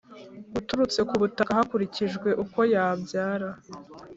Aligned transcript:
uturutse 0.59 0.99
ku 1.07 1.15
butaka 1.21 1.51
hakurikijwe 1.59 2.29
uko 2.43 2.59
yabyara 2.73 3.49